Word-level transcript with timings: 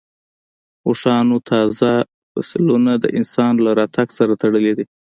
اوښانو 0.87 1.37
تازه 1.49 1.91
فسیلونه 2.31 2.91
د 3.03 3.05
انسان 3.17 3.53
له 3.65 3.71
راتګ 3.79 4.07
سره 4.17 4.33
تړلي 4.41 4.73
دي. 4.77 4.85